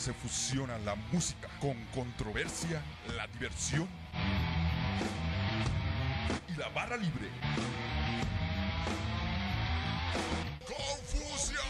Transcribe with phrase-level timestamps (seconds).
[0.00, 2.82] Se fusiona la música con controversia,
[3.18, 3.86] la diversión
[6.48, 7.28] y la barra libre.
[10.64, 11.60] ¡Confusión!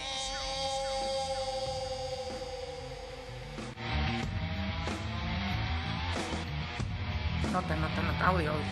[7.53, 8.65] Nota, nota, nota, audio, audio.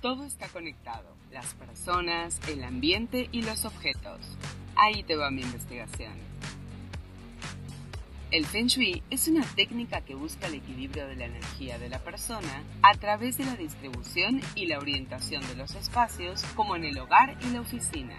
[0.00, 4.38] Todo está conectado, las personas, el ambiente y los objetos.
[4.82, 6.14] Ahí te va mi investigación.
[8.30, 11.98] El Feng Shui es una técnica que busca el equilibrio de la energía de la
[11.98, 16.98] persona a través de la distribución y la orientación de los espacios como en el
[16.98, 18.16] hogar y la oficina.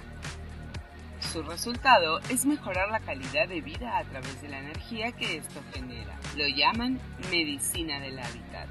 [1.19, 5.63] Su resultado es mejorar la calidad de vida a través de la energía que esto
[5.73, 6.19] genera.
[6.37, 6.99] Lo llaman
[7.31, 8.67] medicina del hábitat.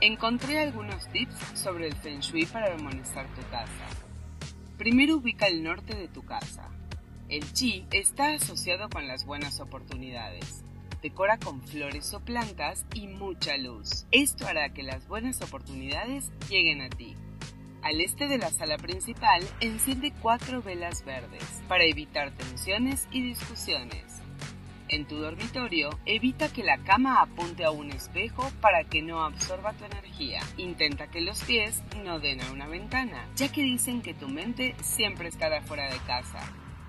[0.00, 4.07] Encontré algunos tips sobre el Feng Shui para armonizar tu casa.
[4.78, 6.70] Primero ubica el norte de tu casa.
[7.28, 10.62] El chi está asociado con las buenas oportunidades.
[11.02, 14.06] Decora con flores o plantas y mucha luz.
[14.12, 17.16] Esto hará que las buenas oportunidades lleguen a ti.
[17.82, 24.07] Al este de la sala principal, enciende cuatro velas verdes para evitar tensiones y discusiones.
[24.90, 29.74] En tu dormitorio, evita que la cama apunte a un espejo para que no absorba
[29.74, 30.40] tu energía.
[30.56, 34.74] Intenta que los pies no den a una ventana, ya que dicen que tu mente
[34.80, 36.40] siempre estará fuera de casa.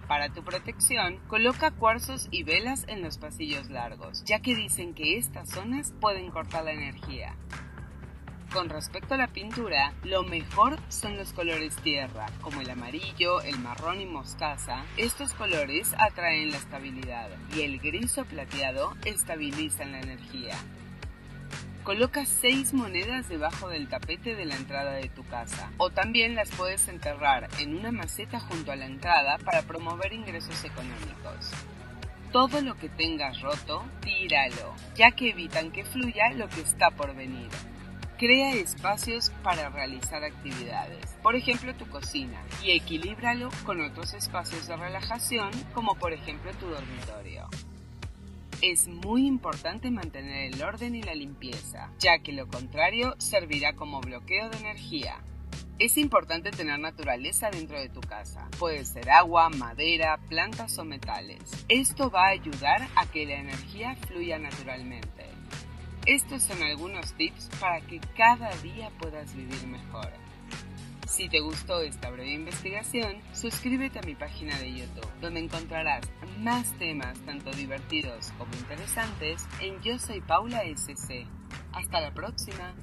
[0.07, 5.17] Para tu protección, coloca cuarzos y velas en los pasillos largos, ya que dicen que
[5.17, 7.35] estas zonas pueden cortar la energía.
[8.53, 13.59] Con respecto a la pintura, lo mejor son los colores tierra, como el amarillo, el
[13.59, 14.85] marrón y mostaza.
[14.97, 20.55] Estos colores atraen la estabilidad y el gris o plateado estabilizan la energía.
[21.83, 26.49] Coloca seis monedas debajo del tapete de la entrada de tu casa, o también las
[26.49, 31.51] puedes enterrar en una maceta junto a la entrada para promover ingresos económicos.
[32.31, 37.15] Todo lo que tengas roto, tíralo, ya que evitan que fluya lo que está por
[37.15, 37.49] venir.
[38.19, 44.75] Crea espacios para realizar actividades, por ejemplo tu cocina, y equilíbralo con otros espacios de
[44.75, 47.47] relajación, como por ejemplo tu dormitorio.
[48.61, 54.01] Es muy importante mantener el orden y la limpieza, ya que lo contrario servirá como
[54.01, 55.23] bloqueo de energía.
[55.77, 58.49] Es importante tener naturaleza dentro de tu casa.
[58.59, 61.39] Puede ser agua, madera, plantas o metales.
[61.69, 65.38] Esto va a ayudar a que la energía fluya naturalmente.
[66.09, 70.09] Estos son algunos tips para que cada día puedas vivir mejor.
[71.07, 76.01] Si te gustó esta breve investigación, suscríbete a mi página de YouTube, donde encontrarás
[76.39, 81.27] más temas tanto divertidos como interesantes en Yo Soy Paula SC.
[81.73, 82.73] Hasta la próxima.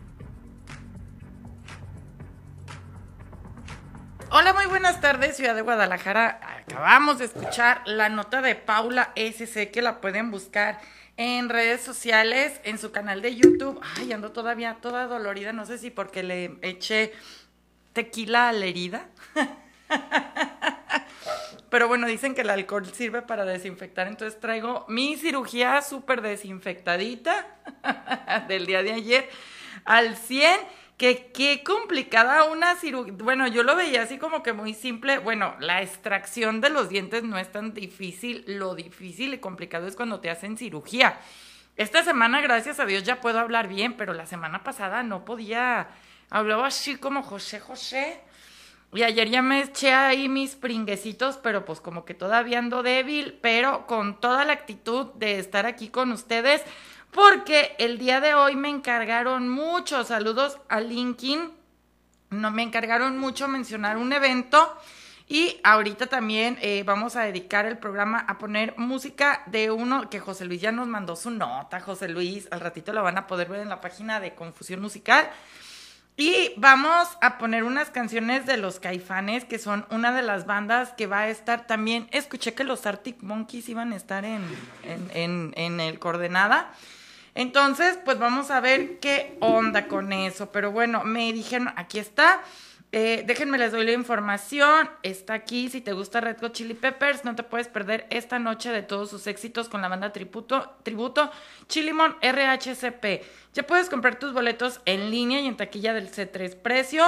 [4.31, 6.56] Hola, muy buenas tardes, Ciudad de Guadalajara.
[6.67, 10.81] Acabamos de escuchar la nota de Paula SC que la pueden buscar
[11.17, 13.81] en redes sociales, en su canal de YouTube.
[13.97, 17.13] Ay, ando todavía toda dolorida, no sé si porque le eché
[17.93, 19.07] tequila a la herida.
[21.71, 27.47] Pero bueno, dicen que el alcohol sirve para desinfectar, entonces traigo mi cirugía súper desinfectadita
[28.49, 29.31] del día de ayer
[29.85, 30.59] al 100.
[30.97, 33.13] Que qué complicada una cirugía.
[33.19, 35.19] Bueno, yo lo veía así como que muy simple.
[35.19, 38.45] Bueno, la extracción de los dientes no es tan difícil.
[38.47, 41.19] Lo difícil y complicado es cuando te hacen cirugía.
[41.77, 45.89] Esta semana, gracias a Dios, ya puedo hablar bien, pero la semana pasada no podía.
[46.31, 48.19] Hablaba así como José José.
[48.95, 53.39] Y ayer ya me eché ahí mis pringuecitos, pero pues como que todavía ando débil,
[53.43, 56.63] pero con toda la actitud de estar aquí con ustedes,
[57.11, 61.51] porque el día de hoy me encargaron muchos saludos a Linkin,
[62.31, 64.77] me encargaron mucho mencionar un evento
[65.29, 70.21] y ahorita también eh, vamos a dedicar el programa a poner música de uno que
[70.21, 73.49] José Luis ya nos mandó su nota, José Luis, al ratito la van a poder
[73.49, 75.29] ver en la página de Confusión Musical.
[76.19, 80.95] Y vamos a poner unas canciones de los Caifanes, que son una de las bandas
[80.95, 82.09] que va a estar también.
[82.11, 84.43] Escuché que los Arctic Monkeys iban a estar en,
[85.13, 86.73] en el Coordenada.
[87.37, 90.51] Entonces, pues vamos a ver qué onda con eso.
[90.51, 92.43] Pero bueno, me dijeron, aquí está.
[92.93, 94.89] Eh, déjenme les doy la información.
[95.03, 95.69] Está aquí.
[95.69, 99.11] Si te gusta Red Hot Chili Peppers, no te puedes perder esta noche de todos
[99.11, 101.31] sus éxitos con la banda tributo, tributo
[101.69, 103.23] Chilimon RHCP.
[103.53, 106.57] Ya puedes comprar tus boletos en línea y en taquilla del C3.
[106.57, 107.05] Precio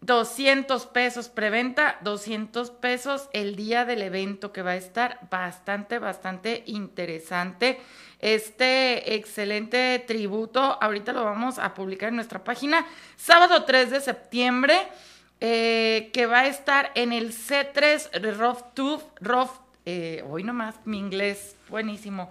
[0.00, 6.62] 200 pesos preventa, 200 pesos el día del evento que va a estar bastante, bastante
[6.66, 7.80] interesante.
[8.20, 14.88] Este excelente tributo, ahorita lo vamos a publicar en nuestra página, sábado 3 de septiembre,
[15.40, 19.50] eh, que va a estar en el C3 Rough Rough,
[19.84, 22.30] eh, hoy nomás mi inglés, buenísimo,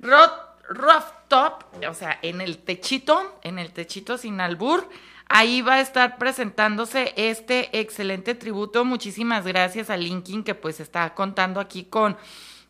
[0.00, 4.88] Rough Top, o sea, en el techito, en el techito sin albur.
[5.28, 8.84] Ahí va a estar presentándose este excelente tributo.
[8.84, 12.16] Muchísimas gracias a Linkin que pues está contando aquí con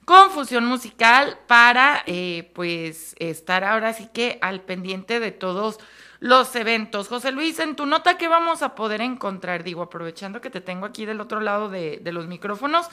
[0.04, 5.78] confusión musical para eh, pues estar ahora sí que al pendiente de todos
[6.20, 7.08] los eventos.
[7.08, 9.64] José Luis, en tu nota, ¿qué vamos a poder encontrar?
[9.64, 12.86] Digo, aprovechando que te tengo aquí del otro lado de, de los micrófonos,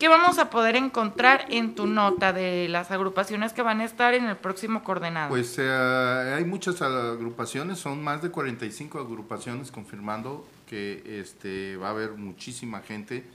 [0.00, 4.14] ¿Qué vamos a poder encontrar en tu nota de las agrupaciones que van a estar
[4.14, 5.28] en el próximo coordenado?
[5.28, 11.90] Pues eh, hay muchas agrupaciones, son más de 45 agrupaciones confirmando que este, va a
[11.90, 13.26] haber muchísima gente,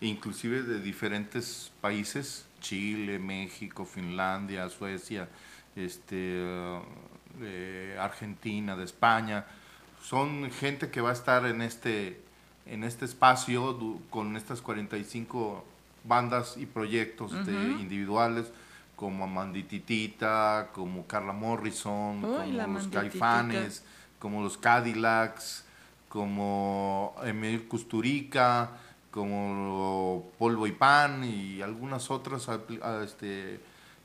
[0.00, 5.28] inclusive de diferentes países, Chile, México, Finlandia, Suecia,
[5.76, 6.42] este,
[7.42, 9.46] eh, Argentina, de España.
[10.02, 12.20] Son gente que va a estar en este,
[12.66, 15.64] en este espacio con estas 45
[16.08, 18.50] bandas y proyectos de individuales
[18.98, 23.84] como Amandititita, como Carla Morrison, como los Caifanes,
[24.18, 25.64] como los Cadillacs,
[26.08, 28.70] como Emil Custurica,
[29.12, 32.48] como Polvo y Pan y algunas otras
[33.04, 33.60] este,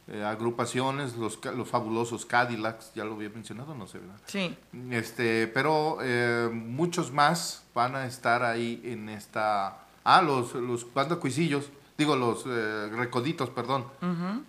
[0.08, 4.20] eh, agrupaciones, los, los fabulosos Cadillacs, ya lo había mencionado, no sé, ¿verdad?
[4.28, 4.56] Sí.
[4.92, 9.80] Este, pero eh, muchos más van a estar ahí en esta...
[10.04, 10.86] Ah, los, los
[11.20, 13.86] Cuisillos digo los eh, recoditos, perdón,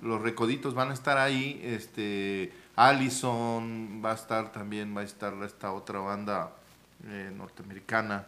[0.03, 5.35] los recoditos van a estar ahí, este, Allison va a estar también, va a estar
[5.45, 6.53] esta otra banda
[7.07, 8.27] eh, norteamericana,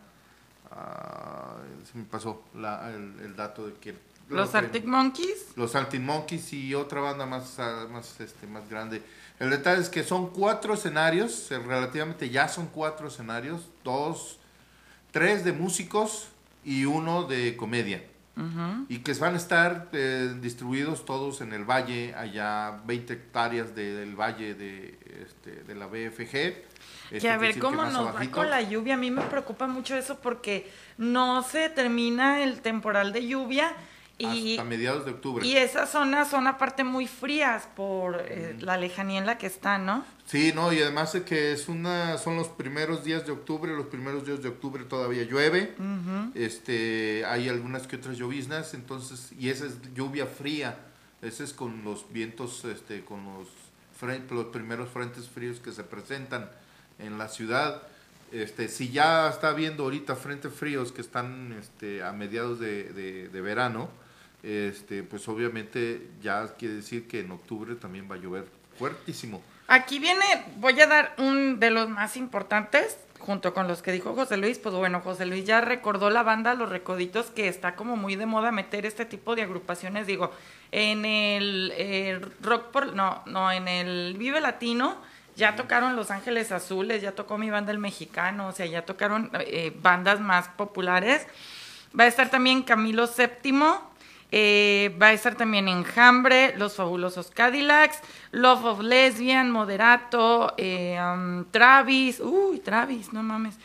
[0.71, 1.57] ah,
[1.91, 3.95] se me pasó el, dato de que
[4.29, 9.03] los Arctic Monkeys, los Arctic Monkeys y otra banda más, ah, más, este, más grande.
[9.39, 14.39] El detalle es que son cuatro escenarios, eh, relativamente ya son cuatro escenarios, dos,
[15.11, 16.29] tres de músicos
[16.65, 18.03] y uno de comedia
[18.89, 24.15] y que van a estar eh, distribuidos todos en el valle, allá 20 hectáreas del
[24.15, 27.19] valle de, este, de la BFG.
[27.19, 30.19] que a ver cómo nos va con la lluvia, a mí me preocupa mucho eso
[30.21, 33.73] porque no se termina el temporal de lluvia
[34.19, 35.47] y, mediados de octubre.
[35.47, 39.85] Y esas zonas son aparte muy frías por eh, la lejanía en la que están,
[39.85, 40.05] ¿no?
[40.25, 43.87] Sí, no, y además de que es una, son los primeros días de octubre, los
[43.87, 45.75] primeros días de octubre todavía llueve,
[46.35, 50.79] este, hay algunas que otras lloviznas, entonces, y esa es lluvia fría,
[51.23, 53.49] ese es con los vientos, este, con los,
[54.31, 56.51] los primeros frentes fríos que se presentan
[56.99, 57.83] en la ciudad.
[58.33, 63.41] Este, si ya está viendo ahorita frentes fríos que están este, a mediados de, de
[63.41, 63.91] verano,
[64.47, 68.47] este, pues obviamente ya quiere decir que en octubre también va a llover
[68.79, 69.43] fuertísimo.
[69.67, 70.23] Aquí viene,
[70.59, 74.61] voy a dar un de los más importantes, junto con los que dijo José Luis,
[74.61, 78.27] pues bueno, José Luis ya recordó la banda Los Recoditos, que está como muy de
[78.27, 80.31] moda meter este tipo de agrupaciones, digo,
[80.71, 84.97] en el, rock, por, no, no, en el Vive Latino,
[85.35, 89.33] ya tocaron Los Ángeles Azules, ya tocó mi banda El Mexicano, o sea, ya tocaron
[89.41, 91.27] eh, bandas más populares.
[91.99, 93.96] Va a estar también Camilo Séptimo,
[94.33, 98.01] eh, va a estar también Enjambre, Los Fabulosos Cadillacs,
[98.33, 103.59] Love of Lesbian, Moderato, eh, um, Travis, uy, Travis, no mames.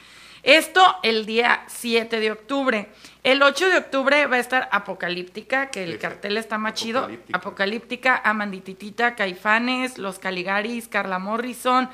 [0.44, 2.90] Esto el día 7 de octubre.
[3.24, 7.10] El 8 de octubre va a estar Apocalíptica, que el cartel está más chido.
[7.32, 11.90] Apocalíptica, Amandititita, Caifanes, Los Caligaris, Carla Morrison,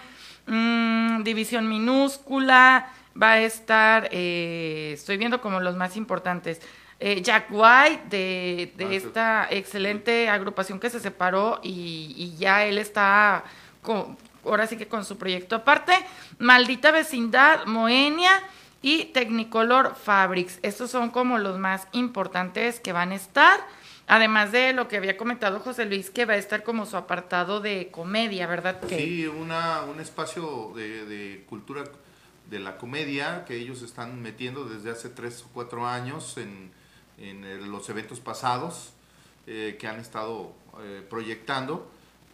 [0.46, 2.94] mm, División Minúscula.
[3.22, 6.62] Va a estar, eh, estoy viendo como los más importantes.
[7.00, 12.80] Eh, Jack White, de, de ah, esta excelente agrupación que se separó y, ya él
[12.80, 13.44] está
[13.84, 15.94] con, ahora sí que con su proyecto aparte.
[16.40, 18.42] Maldita Vecindad, Moenia
[18.82, 20.58] y Technicolor Fabrics.
[20.64, 23.60] Estos son como los más importantes que van a estar.
[24.08, 27.60] Además de lo que había comentado José Luis, que va a estar como su apartado
[27.60, 28.80] de comedia, ¿verdad?
[28.88, 31.84] Sí, una, un espacio de, de cultura
[32.50, 36.72] de la comedia que ellos están metiendo desde hace tres o cuatro años en,
[37.18, 38.94] en los eventos pasados
[39.46, 41.90] eh, que han estado eh, proyectando.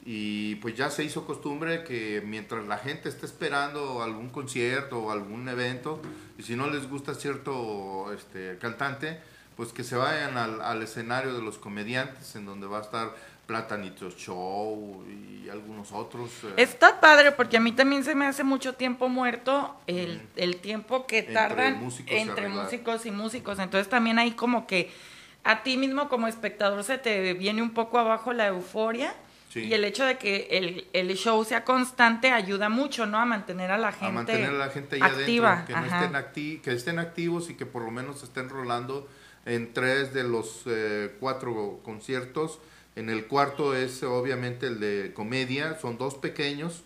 [0.06, 5.12] Y pues ya se hizo costumbre que mientras la gente esté esperando algún concierto o
[5.12, 6.02] algún evento,
[6.38, 9.20] y si no les gusta cierto este, cantante,
[9.56, 13.16] pues que se vayan al, al escenario de los comediantes, en donde va a estar
[13.46, 16.30] Platanito Show y algunos otros.
[16.44, 20.58] eh, Está padre porque a mí también se me hace mucho tiempo muerto el, el
[20.58, 23.60] tiempo que Entre tardan músicos entre músicos y músicos.
[23.60, 24.92] Entonces también hay como que
[25.44, 29.14] a ti mismo como espectador se te viene un poco abajo la euforia.
[29.50, 29.60] Sí.
[29.66, 33.20] Y el hecho de que el, el show sea constante ayuda mucho, ¿no?
[33.20, 35.54] A mantener a la gente, a mantener a la gente activa.
[35.54, 36.06] adentro, que, no Ajá.
[36.06, 39.08] estén acti- que estén activos y que por lo menos estén rolando
[39.46, 42.60] en tres de los eh, cuatro conciertos.
[42.96, 46.84] En el cuarto es obviamente el de comedia, son dos pequeños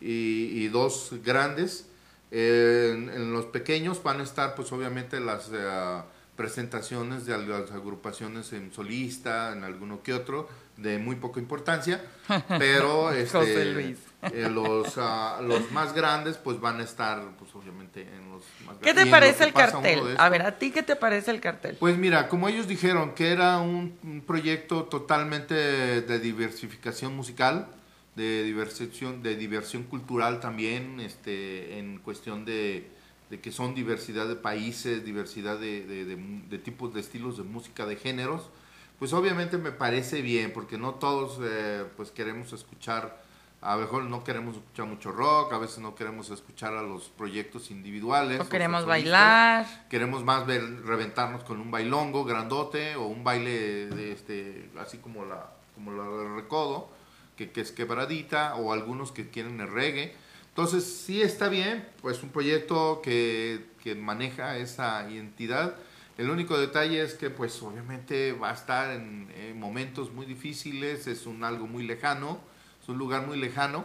[0.00, 1.86] y, y dos grandes.
[2.30, 6.02] Eh, en, en los pequeños van a estar pues obviamente las eh,
[6.36, 12.02] presentaciones de las agrupaciones en solista, en alguno que otro, de muy poca importancia,
[12.58, 13.98] pero este, José Luis.
[14.32, 18.76] Eh, los, ah, los más grandes pues van a estar pues obviamente en los más
[18.78, 20.00] ¿Qué te parece el cartel?
[20.18, 21.76] A ver, ¿a ti qué te parece el cartel?
[21.78, 27.68] pues mira, como ellos dijeron que era un, un proyecto totalmente de diversificación musical,
[28.16, 32.88] de diversión, de diversión cultural también, este, en cuestión de,
[33.30, 37.96] de que son diversidad de países, diversidad de, de tipos de estilos de música, de
[37.96, 38.50] géneros,
[38.98, 43.22] pues obviamente me parece bien, porque no todos eh, pues queremos escuchar,
[43.64, 47.04] a lo mejor no queremos escuchar mucho rock, a veces no queremos escuchar a los
[47.08, 48.38] proyectos individuales.
[48.38, 49.86] ¿O queremos bailar?
[49.88, 55.24] Queremos más ver reventarnos con un bailongo grandote o un baile de este así como
[55.24, 56.90] la como la del recodo,
[57.36, 60.14] que, que es quebradita o algunos que quieren el reggae.
[60.50, 65.74] Entonces, sí está bien, pues un proyecto que, que maneja esa identidad.
[66.16, 71.08] El único detalle es que pues obviamente va a estar en, en momentos muy difíciles,
[71.08, 72.38] es un algo muy lejano,
[72.84, 73.84] es un lugar muy lejano.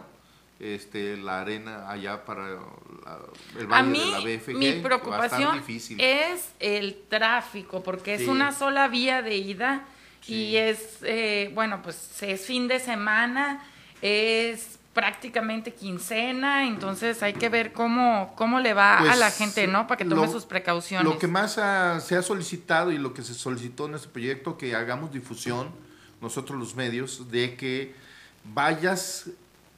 [0.60, 3.18] Este, la arena allá para la-
[3.58, 5.98] el A valle mí, de la BFG mi a preocupación difícil.
[5.98, 9.84] es el tráfico, porque es una sola vía de ida
[10.20, 10.34] Sí.
[10.34, 13.64] y es, eh, bueno, pues es fin de semana,
[14.02, 19.66] es prácticamente quincena, entonces hay que ver cómo, cómo le va a Pues, la gente,
[19.66, 19.86] ¿no?
[19.86, 21.10] Para que tome lo- sus precauciones.
[21.10, 24.58] Lo que más ha- se ha solicitado y lo que se solicitó en este proyecto,
[24.58, 25.70] que hagamos difusión,
[26.20, 27.94] nosotros los medios, de que
[28.44, 29.30] vayas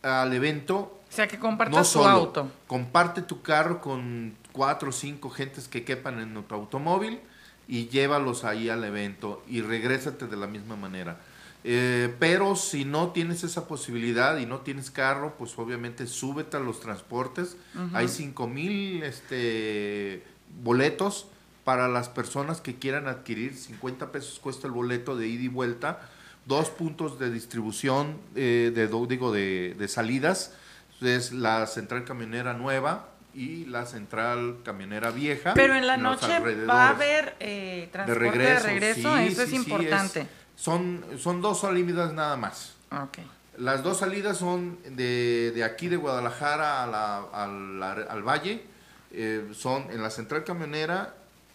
[0.02, 2.50] al evento o sea, que compartas no tu auto.
[2.66, 7.20] comparte tu carro con cuatro o cinco gentes que quepan en tu automóvil
[7.68, 11.20] y llévalos ahí al evento y regrésate de la misma manera.
[11.64, 16.60] Eh, pero si no tienes esa posibilidad y no tienes carro, pues obviamente súbete a
[16.60, 17.56] los transportes.
[17.92, 20.24] Hay cinco mil este,
[20.62, 21.26] boletos
[21.64, 23.54] para las personas que quieran adquirir.
[23.54, 26.00] 50 pesos cuesta el boleto de ida y vuelta.
[26.46, 30.54] Dos puntos de distribución, eh, de, digo, de, de salidas.
[31.00, 35.54] Es la central camionera nueva y la central camionera vieja.
[35.54, 38.66] Pero en la noche va a haber eh, de transporte regreso.
[38.66, 40.26] de regreso, sí, eso es sí, importante.
[40.54, 42.74] son, son dos salidas nada más.
[42.90, 43.18] Ok.
[43.58, 48.64] Las dos salidas son de, de aquí de Guadalajara a la- al, al valle,
[49.10, 51.14] eh, son en la central camionera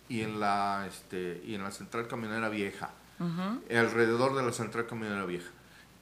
[0.09, 2.91] y en la, este, y en la central camionera vieja,
[3.69, 5.49] alrededor de la central camionera vieja.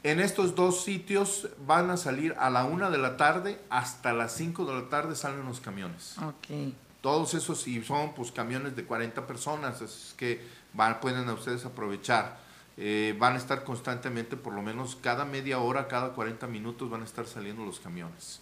[0.03, 4.33] En estos dos sitios van a salir a la una de la tarde, hasta las
[4.33, 6.15] 5 de la tarde salen los camiones.
[6.19, 6.73] Ok.
[7.01, 10.41] Todos esos y son pues camiones de 40 personas, así es que
[10.73, 12.37] van, pueden a ustedes aprovechar.
[12.77, 17.01] Eh, van a estar constantemente, por lo menos cada media hora, cada 40 minutos van
[17.01, 18.41] a estar saliendo los camiones.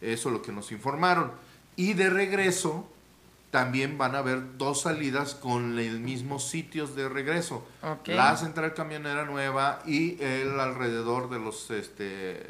[0.00, 1.32] Eso es lo que nos informaron.
[1.76, 2.88] Y de regreso
[3.54, 7.64] también van a haber dos salidas con el mismo sitios de regreso.
[7.82, 8.08] Ok.
[8.08, 12.04] La central camionera nueva y el alrededor de los este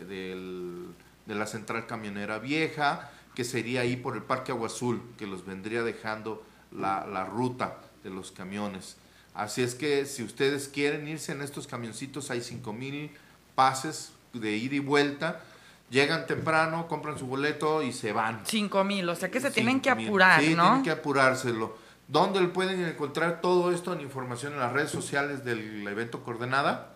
[0.08, 0.87] del,
[1.26, 5.44] de la central camionera vieja, que sería ahí por el Parque Agua Azul, que los
[5.44, 6.42] vendría dejando
[6.73, 8.96] la, la ruta de los camiones.
[9.34, 13.11] Así es que si ustedes quieren irse en estos camioncitos, hay 5000
[13.54, 15.42] pases de ida y vuelta.
[15.90, 18.40] Llegan temprano, compran su boleto y se van.
[18.44, 20.08] Cinco mil, o sea que se tienen que 5,000.
[20.08, 20.64] apurar, sí, ¿no?
[20.64, 21.76] tienen que apurárselo.
[22.08, 26.90] ¿Dónde pueden encontrar todo esto en información en las redes sociales del evento Coordenada?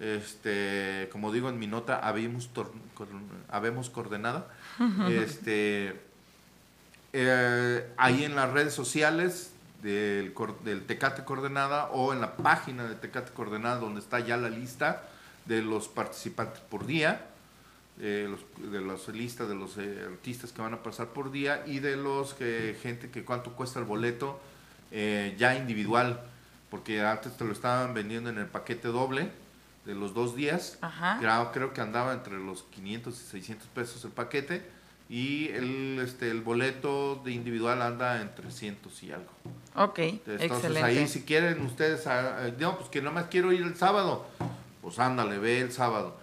[0.00, 2.50] Este, como digo en mi nota, habemos,
[3.48, 4.48] habemos coordenada.
[5.08, 6.00] este,
[7.12, 9.52] eh, ahí en las redes sociales
[9.82, 14.48] del, del Tecate Coordenada o en la página de Tecate Coordenada donde está ya la
[14.48, 15.02] lista
[15.46, 17.26] de los participantes por día,
[18.00, 21.62] eh, los- de las listas de los eh, artistas que van a pasar por día
[21.66, 24.40] y de los que gente que cuánto cuesta el boleto
[24.90, 26.20] eh, ya individual,
[26.70, 29.30] porque antes te lo estaban vendiendo en el paquete doble
[29.84, 30.78] de los dos días.
[30.80, 31.18] Ajá.
[31.20, 34.62] Creo, creo que andaba entre los 500 y 600 pesos el paquete.
[35.10, 39.30] Y el, este, el boleto de individual anda en 300 y algo.
[39.76, 40.82] Ok, Entonces excelente.
[40.82, 44.26] ahí si quieren ustedes, ah, eh, no, pues que nomás quiero ir el sábado,
[44.80, 46.16] pues ándale, ve el sábado.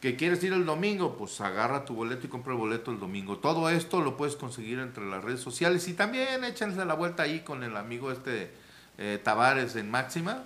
[0.00, 3.38] Que quieres ir el domingo, pues agarra tu boleto y compra el boleto el domingo.
[3.38, 7.40] Todo esto lo puedes conseguir entre las redes sociales y también échense la vuelta ahí
[7.40, 8.52] con el amigo este
[8.98, 10.44] eh, Tavares en Máxima.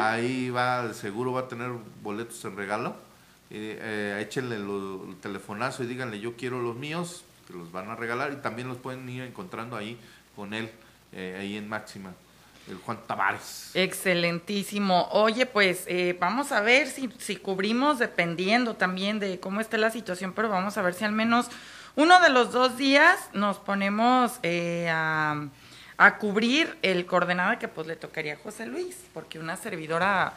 [0.00, 1.70] Ahí va, seguro va a tener
[2.02, 2.96] boletos en regalo.
[3.50, 7.88] Eh, eh, échenle lo- el telefonazo y díganle yo quiero los míos, que los van
[7.90, 9.98] a regalar y también los pueden ir encontrando ahí
[10.34, 10.70] con él,
[11.12, 12.12] eh, ahí en Máxima,
[12.68, 13.70] el Juan Tavares.
[13.74, 15.08] Excelentísimo.
[15.12, 19.90] Oye, pues eh, vamos a ver si, si cubrimos, dependiendo también de cómo esté la
[19.90, 21.48] situación, pero vamos a ver si al menos
[21.94, 25.46] uno de los dos días nos ponemos eh, a,
[25.96, 30.34] a cubrir el coordenada que pues le tocaría a José Luis, porque una servidora,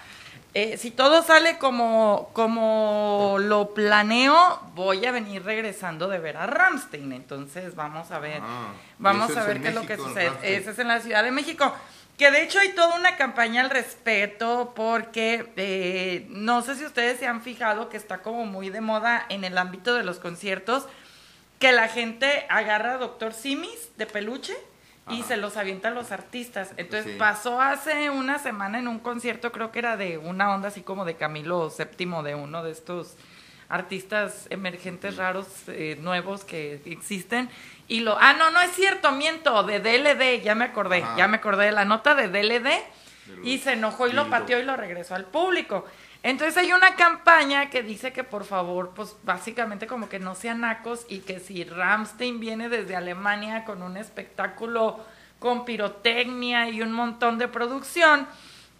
[0.53, 6.47] eh, si todo sale como, como lo planeo, voy a venir regresando de ver a
[6.47, 8.39] Ramstein, entonces vamos a ver.
[8.41, 8.69] Ah,
[8.99, 10.31] Vamos a ver qué es lo que sucede.
[10.43, 11.73] Ese es en la Ciudad de México.
[12.19, 17.17] Que de hecho hay toda una campaña al respecto porque eh, no sé si ustedes
[17.17, 20.85] se han fijado que está como muy de moda en el ámbito de los conciertos
[21.59, 24.53] que la gente agarra a Doctor Simis de peluche
[25.09, 25.27] y Ajá.
[25.29, 26.71] se los avienta a los artistas.
[26.77, 27.17] Entonces Sí.
[27.17, 31.05] pasó hace una semana en un concierto, creo que era de una onda así como
[31.05, 33.15] de Camilo VII, de uno de estos
[33.69, 37.49] artistas emergentes raros, eh, nuevos que existen.
[37.87, 41.15] Y lo, ah, no, no es cierto, miento, de DLD, ya me acordé, Ajá.
[41.17, 42.67] ya me acordé de la nota de DLD
[43.43, 45.85] y se enojó y lo pateó y lo regresó al público.
[46.21, 50.61] Entonces hay una campaña que dice que por favor, pues básicamente como que no sean
[50.61, 54.99] nacos y que si Ramstein viene desde Alemania con un espectáculo
[55.39, 58.27] con pirotecnia y un montón de producción,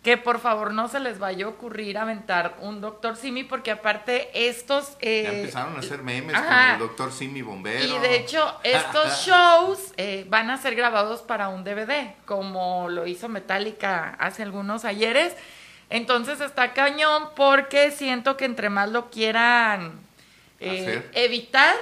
[0.03, 4.29] que por favor no se les vaya a ocurrir aventar un Doctor Simi porque aparte
[4.34, 4.96] estos...
[5.01, 6.48] eh, ya empezaron a hacer memes ajá.
[6.48, 7.84] con el doctor Simi Bombero.
[7.84, 13.08] y de hecho, estos shows eh, van a ser grabados para un DVD, como lo
[13.08, 15.36] hizo Metallica hace algunos ayeres.
[15.89, 20.00] Entonces está cañón porque siento que entre más lo quieran
[20.60, 21.76] eh, evitar,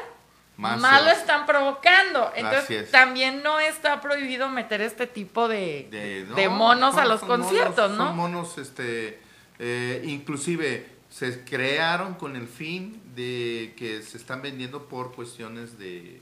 [0.57, 2.31] Más lo están provocando.
[2.35, 2.91] Entonces es.
[2.91, 7.91] también no está prohibido meter este tipo de, de, de no, monos a los conciertos,
[7.91, 8.07] monos, ¿no?
[8.07, 9.19] Son monos, este,
[9.59, 16.19] eh, inclusive se crearon con el fin de que se están vendiendo por cuestiones de,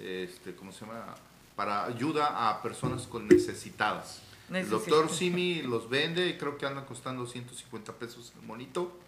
[0.00, 1.14] este, ¿cómo se llama?
[1.54, 4.22] Para ayuda a personas con necesitadas.
[4.52, 8.98] El doctor Simi los vende, creo que andan costando 150 pesos el monito.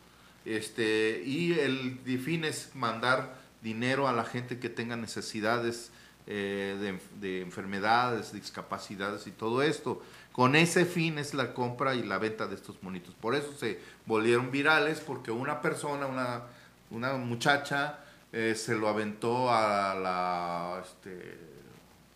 [0.44, 5.90] Este, y el fin es mandar dinero a la gente que tenga necesidades
[6.26, 10.02] eh, de, de enfermedades, discapacidades y todo esto.
[10.32, 13.14] Con ese fin es la compra y la venta de estos monitos.
[13.14, 16.42] Por eso se volvieron virales, porque una persona, una,
[16.90, 17.98] una muchacha,
[18.32, 21.36] eh, se lo aventó a la este,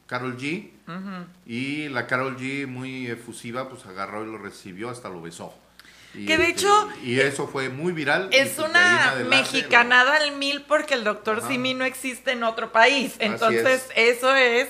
[0.06, 0.70] Carol G.
[1.44, 5.52] Y la Carol G, muy efusiva, pues agarró y lo recibió, hasta lo besó.
[6.14, 8.28] Y, Que de hecho, Y eso fue muy viral.
[8.32, 11.48] Es una mexicanada al mil porque el doctor Ajá.
[11.48, 13.16] Simi no existe en otro país.
[13.18, 14.68] Entonces, eso es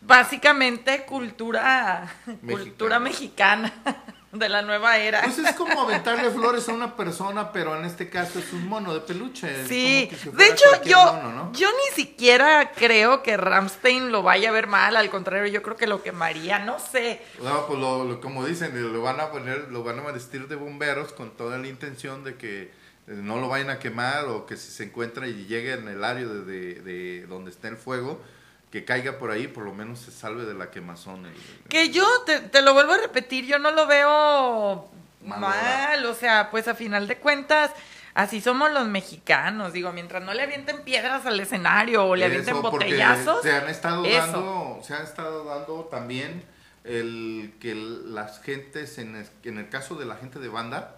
[0.00, 2.08] básicamente cultura
[2.46, 3.72] cultura mexicana
[4.32, 5.22] de la nueva era.
[5.22, 8.92] Pues es como aventarle flores a una persona, pero en este caso es un mono
[8.92, 9.66] de peluche.
[9.66, 11.52] Sí, como que si de hecho yo, mono, ¿no?
[11.52, 15.76] yo ni siquiera creo que Ramstein lo vaya a ver mal, al contrario, yo creo
[15.76, 17.22] que lo quemaría, no sé.
[17.42, 20.56] No, pues lo, lo- como dicen, lo van a poner, lo van a vestir de
[20.56, 22.70] bomberos con toda la intención de que eh,
[23.06, 26.26] no lo vayan a quemar o que si se encuentra y llegue en el área
[26.26, 28.20] de, de- de donde está el fuego,
[28.70, 31.24] que caiga por ahí, por lo menos se salve de la quemazón.
[31.26, 34.88] el- el- Que yo, te, te lo vuelvo a repetir, yo no lo veo
[35.24, 37.70] Mal, mal, o sea, pues a final de cuentas,
[38.14, 42.54] así somos los mexicanos, digo, mientras no le avienten piedras al escenario o le avienten
[42.56, 43.42] Eso, botellazos.
[43.42, 44.18] Se han estado eso.
[44.18, 46.44] dando, se han estado dando también
[46.84, 50.97] el que las gentes, en el, en el caso de la gente de banda,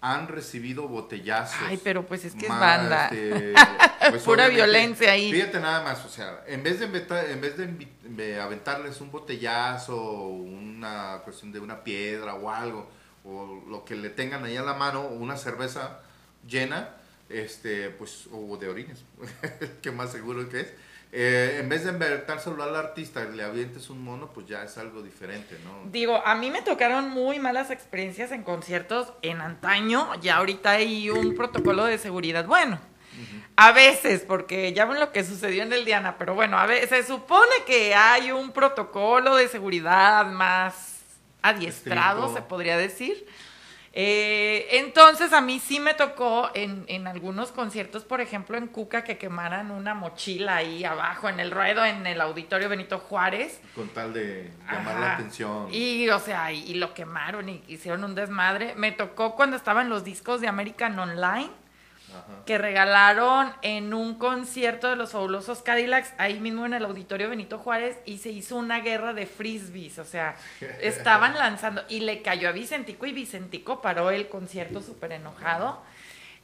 [0.00, 1.58] han recibido botellazos.
[1.66, 3.06] Ay, pero pues es que es banda.
[3.06, 3.54] este,
[4.10, 5.32] pues, Pura violencia ahí.
[5.32, 11.20] Fíjate nada más, o sea, en vez de, en vez de aventarles un botellazo, una
[11.24, 12.88] cuestión de una piedra o algo,
[13.24, 16.00] o lo que le tengan ahí a la mano, una cerveza
[16.46, 16.90] llena,
[17.28, 19.04] este, pues, o de orines,
[19.82, 20.68] que más seguro que es.
[21.10, 25.02] Eh, en vez de inventárselo al artista, le avientes un mono, pues ya es algo
[25.02, 25.90] diferente, ¿no?
[25.90, 31.08] Digo, a mí me tocaron muy malas experiencias en conciertos en antaño, ya ahorita hay
[31.10, 32.78] un protocolo de seguridad bueno.
[33.56, 36.88] A veces, porque ya ven lo que sucedió en el Diana, pero bueno, a veces
[36.90, 41.00] se supone que hay un protocolo de seguridad más
[41.42, 42.40] adiestrado, Estricto.
[42.40, 43.26] se podría decir.
[44.00, 49.02] Eh, entonces a mí sí me tocó en, en algunos conciertos, por ejemplo en Cuca,
[49.02, 53.60] que quemaran una mochila ahí abajo en el ruedo, en el auditorio Benito Juárez.
[53.74, 55.00] Con tal de llamar Ajá.
[55.00, 55.66] la atención.
[55.72, 58.76] Y, o sea, y, y lo quemaron y hicieron un desmadre.
[58.76, 61.50] Me tocó cuando estaban los discos de American Online,
[62.10, 62.44] Ajá.
[62.46, 67.58] que regalaron en un concierto de los fabulosos Cadillacs, ahí mismo en el auditorio Benito
[67.58, 69.98] Juárez, y se hizo una guerra de frisbees.
[69.98, 70.36] O sea,
[70.80, 75.82] estaban lanzando, y le cayó a Vicentico, y Vicentico paró el concierto súper enojado.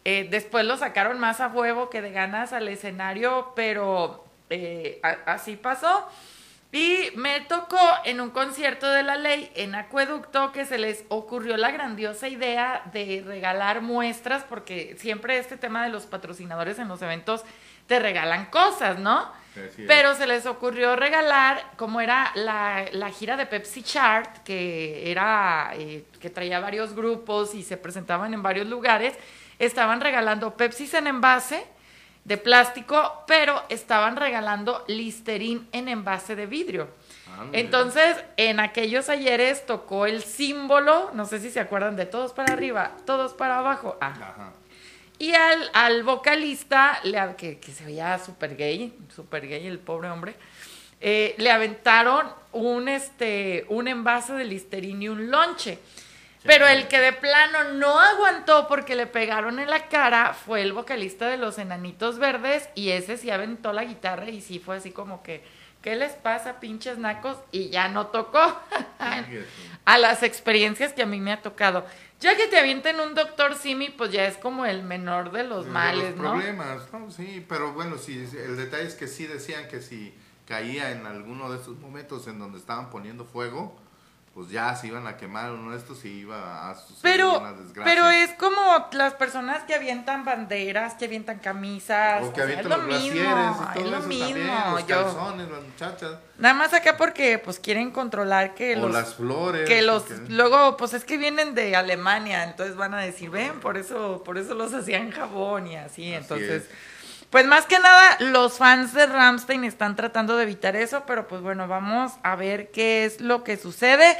[0.04, 5.32] Eh, después lo sacaron más a huevo que de ganas al escenario, pero eh, a-
[5.32, 6.06] así pasó.
[6.74, 11.56] Y me tocó en un concierto de la ley en Acueducto que se les ocurrió
[11.56, 17.00] la grandiosa idea de regalar muestras, porque siempre este tema de los patrocinadores en los
[17.00, 17.44] eventos
[17.86, 19.30] te regalan cosas, ¿no?
[19.86, 25.70] Pero se les ocurrió regalar, como era la, la gira de Pepsi Chart, que era
[25.74, 29.14] eh, que traía varios grupos y se presentaban en varios lugares,
[29.60, 31.64] estaban regalando Pepsi en envase
[32.24, 36.88] de plástico, pero estaban regalando Listerine en envase de vidrio.
[37.30, 37.60] Ándale.
[37.60, 42.52] Entonces, en aquellos ayeres tocó el símbolo, no sé si se acuerdan de todos para
[42.52, 43.96] arriba, todos para abajo.
[44.00, 44.52] Ah, Ajá.
[45.18, 50.10] y al, al vocalista, le, que, que se veía súper gay, súper gay el pobre
[50.10, 50.34] hombre,
[51.00, 55.78] eh, le aventaron un, este, un envase de Listerine y un lonche.
[56.44, 60.74] Pero el que de plano no aguantó porque le pegaron en la cara fue el
[60.74, 64.90] vocalista de los Enanitos Verdes y ese sí aventó la guitarra y sí fue así
[64.90, 65.42] como que,
[65.80, 67.38] ¿qué les pasa, pinches nacos?
[67.50, 68.60] Y ya no tocó.
[69.86, 71.86] A las experiencias que a mí me ha tocado.
[72.20, 75.66] Ya que te avienten un doctor Simi, pues ya es como el menor de los
[75.66, 76.30] De males, los ¿no?
[76.32, 77.10] problemas, ¿no?
[77.10, 80.14] Sí, pero bueno, sí, el detalle es que sí decían que si
[80.46, 83.78] caía en alguno de estos momentos en donde estaban poniendo fuego,
[84.34, 87.52] pues ya se iban a quemar uno de estos y iba a suceder Pero, una
[87.52, 87.84] desgracia.
[87.84, 92.24] pero es como las personas que avientan banderas, que avientan camisas.
[92.24, 93.14] O que o sea, avientan es lo los mismo,
[93.76, 94.26] y es lo eso mismo.
[94.26, 98.80] también, los yo, calzones, las muchachas, nada más acá porque pues quieren controlar que o
[98.80, 99.68] los las flores.
[99.68, 103.60] que los porque- luego pues es que vienen de Alemania entonces van a decir ven
[103.60, 106.68] por eso por eso los hacían jabón y así, Así entonces es.
[107.34, 111.42] Pues más que nada los fans de Ramstein están tratando de evitar eso pero pues
[111.42, 114.16] bueno vamos a ver qué es lo que sucede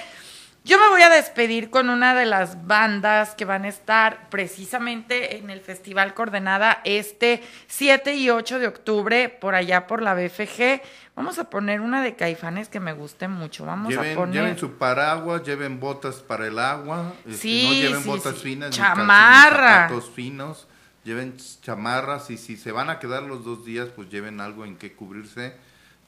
[0.65, 5.37] yo me voy a despedir con una de las bandas que van a estar precisamente
[5.37, 10.81] en el Festival Coordenada este 7 y 8 de octubre por allá por la BFG.
[11.15, 13.67] Vamos a poner una de Caifanes que me guste mucho.
[13.67, 17.75] Vamos a Lleven, poner lleven su paraguas, lleven botas para el agua, este, Sí, no
[17.75, 18.41] lleven sí, botas sí.
[18.43, 19.51] finas, ni Chamarra.
[19.51, 20.69] calcetines, ni zapatos finos,
[21.05, 24.77] lleven chamarras y si se van a quedar los dos días, pues lleven algo en
[24.77, 25.55] que cubrirse,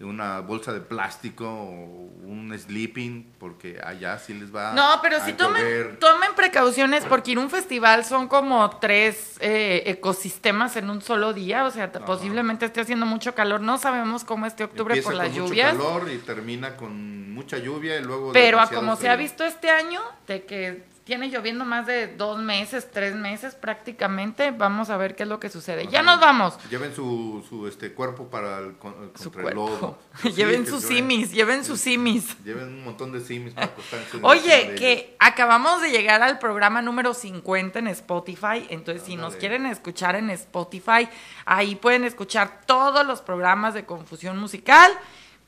[0.00, 5.20] una bolsa de plástico o un sleeping, porque allá sí les va No, pero a
[5.20, 5.98] sí tomen, llover.
[5.98, 11.32] tomen precauciones porque ir a un festival son como tres eh, ecosistemas en un solo
[11.32, 15.16] día, o sea, posiblemente esté haciendo mucho calor, no sabemos cómo este octubre Empieza por
[15.16, 18.96] las con mucho lluvias, calor y termina con mucha lluvia y luego pero a como
[18.96, 23.54] se ha visto este año, de que tiene lloviendo más de dos meses, tres meses
[23.54, 25.86] prácticamente, vamos a ver qué es lo que sucede.
[25.86, 26.58] Ya nos vamos.
[26.68, 29.98] Lleven su, su este cuerpo para el, con- contra Su el lodo.
[30.20, 32.36] Sí, lleven sus simis, lleven sus simis.
[32.42, 33.70] Lleven un montón de simis para
[34.22, 39.64] Oye, que acabamos de llegar al programa número 50 en Spotify, entonces si nos quieren
[39.66, 41.08] escuchar en Spotify,
[41.44, 44.90] ahí pueden escuchar todos los programas de Confusión Musical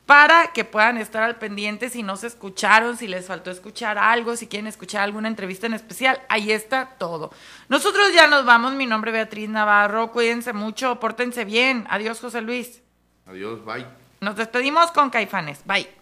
[0.09, 4.35] para que puedan estar al pendiente si no se escucharon, si les faltó escuchar algo,
[4.35, 7.29] si quieren escuchar alguna entrevista en especial, ahí está todo.
[7.67, 12.41] Nosotros ya nos vamos, mi nombre es Beatriz Navarro, cuídense mucho, pórtense bien, adiós José
[12.41, 12.81] Luis.
[13.27, 13.85] Adiós, bye.
[14.19, 15.98] Nos despedimos con Caifanes, bye.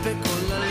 [0.00, 0.69] Escape con la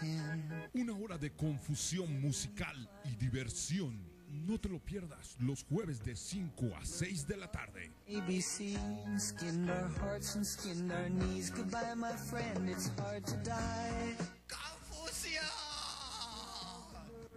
[0.00, 0.48] ten.
[0.74, 4.10] una hora de confusión musical y diversión.
[4.28, 7.90] No te lo pierdas los jueves de 5 a 6 de la tarde.
[8.08, 8.76] ABC
[9.18, 11.50] skinned our hearts and skinned our knees.
[11.50, 14.16] Goodbye, my friend, it's hard to die.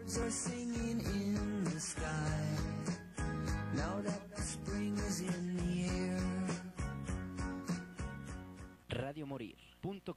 [0.05, 2.05] Birds are singing in the sky.
[3.75, 5.54] Now that the spring is in
[8.95, 10.15] Radiomorir.com